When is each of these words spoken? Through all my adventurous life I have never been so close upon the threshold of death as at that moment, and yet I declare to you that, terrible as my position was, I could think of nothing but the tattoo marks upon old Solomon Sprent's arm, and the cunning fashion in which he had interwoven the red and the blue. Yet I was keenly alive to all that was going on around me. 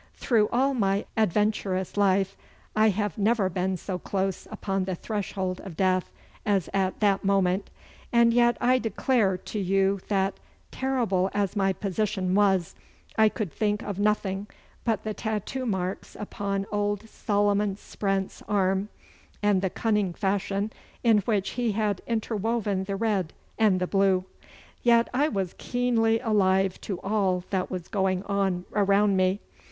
Through 0.15 0.49
all 0.51 0.73
my 0.73 1.05
adventurous 1.15 1.95
life 1.95 2.35
I 2.75 2.89
have 2.89 3.19
never 3.19 3.49
been 3.49 3.77
so 3.77 3.99
close 3.99 4.47
upon 4.49 4.85
the 4.85 4.95
threshold 4.95 5.61
of 5.63 5.77
death 5.77 6.11
as 6.43 6.69
at 6.73 7.01
that 7.01 7.23
moment, 7.23 7.69
and 8.11 8.33
yet 8.33 8.57
I 8.59 8.79
declare 8.79 9.37
to 9.37 9.59
you 9.59 9.99
that, 10.07 10.39
terrible 10.71 11.29
as 11.35 11.55
my 11.55 11.71
position 11.71 12.33
was, 12.33 12.73
I 13.15 13.29
could 13.29 13.53
think 13.53 13.83
of 13.83 13.99
nothing 13.99 14.47
but 14.85 15.03
the 15.03 15.13
tattoo 15.13 15.67
marks 15.67 16.17
upon 16.19 16.65
old 16.71 17.07
Solomon 17.07 17.77
Sprent's 17.77 18.41
arm, 18.49 18.89
and 19.43 19.61
the 19.61 19.69
cunning 19.69 20.15
fashion 20.15 20.73
in 21.03 21.19
which 21.19 21.51
he 21.51 21.73
had 21.73 22.01
interwoven 22.07 22.85
the 22.85 22.95
red 22.95 23.33
and 23.59 23.79
the 23.79 23.85
blue. 23.85 24.25
Yet 24.81 25.09
I 25.13 25.27
was 25.27 25.53
keenly 25.59 26.19
alive 26.21 26.81
to 26.81 26.99
all 27.01 27.43
that 27.51 27.69
was 27.69 27.87
going 27.87 28.23
on 28.23 28.65
around 28.73 29.15
me. 29.15 29.41